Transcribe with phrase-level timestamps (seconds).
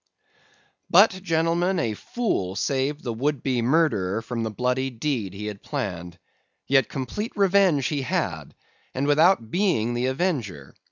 [0.89, 5.61] "But, gentlemen, a fool saved the would be murderer from the bloody deed he had
[5.61, 6.17] planned.
[6.65, 8.55] Yet complete revenge he had,
[8.95, 10.73] and without being the avenger.